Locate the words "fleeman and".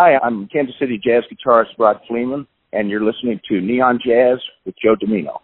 2.08-2.88